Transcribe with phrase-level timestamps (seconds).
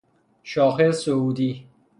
[0.43, 1.67] شاخه صعودی